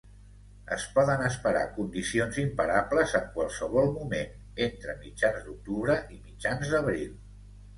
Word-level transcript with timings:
Es 0.75 0.85
poden 0.93 1.19
esperar 1.25 1.61
condicions 1.75 2.39
imparables 2.43 3.13
en 3.21 3.27
qualsevol 3.35 3.93
moment, 3.99 4.33
entre 4.69 4.97
mitjans 5.05 5.47
d'octubre 5.51 6.01
i 6.17 6.19
mitjans 6.27 6.75
d'abril. 6.75 7.15